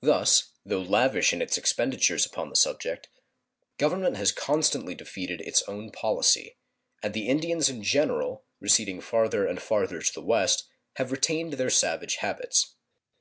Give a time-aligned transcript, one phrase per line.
[0.00, 3.06] Thus, though lavish in its expenditures upon the subject,
[3.78, 6.56] Government has constantly defeated its own policy,
[7.00, 10.64] and the Indians in general, receding farther and farther to the west,
[10.96, 12.74] have retained their savage habits.